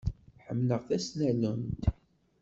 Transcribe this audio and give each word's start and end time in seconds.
Ḥemmleɣ 0.45 0.81
tasnallunt. 0.87 1.83